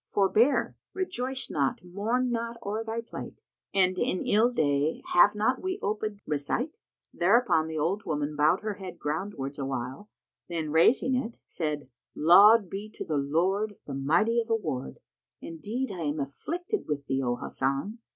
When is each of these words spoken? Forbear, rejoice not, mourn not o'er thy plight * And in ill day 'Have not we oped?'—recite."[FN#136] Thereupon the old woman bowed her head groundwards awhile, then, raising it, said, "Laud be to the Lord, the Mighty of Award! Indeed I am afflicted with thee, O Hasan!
Forbear, 0.07 0.75
rejoice 0.95 1.51
not, 1.51 1.83
mourn 1.83 2.31
not 2.31 2.57
o'er 2.65 2.83
thy 2.83 3.01
plight 3.01 3.35
* 3.59 3.61
And 3.71 3.99
in 3.99 4.25
ill 4.25 4.51
day 4.51 5.03
'Have 5.13 5.35
not 5.35 5.61
we 5.61 5.77
oped?'—recite."[FN#136] 5.83 6.71
Thereupon 7.13 7.67
the 7.67 7.77
old 7.77 8.03
woman 8.05 8.35
bowed 8.35 8.61
her 8.61 8.73
head 8.73 8.97
groundwards 8.97 9.59
awhile, 9.59 10.09
then, 10.49 10.71
raising 10.71 11.13
it, 11.13 11.37
said, 11.45 11.87
"Laud 12.15 12.67
be 12.67 12.89
to 12.89 13.05
the 13.05 13.17
Lord, 13.19 13.75
the 13.85 13.93
Mighty 13.93 14.39
of 14.39 14.49
Award! 14.49 14.97
Indeed 15.39 15.91
I 15.91 16.01
am 16.01 16.19
afflicted 16.19 16.87
with 16.87 17.05
thee, 17.05 17.21
O 17.21 17.35
Hasan! 17.35 17.99